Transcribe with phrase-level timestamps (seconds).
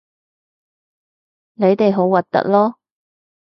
[1.53, 2.73] 你哋好核突囉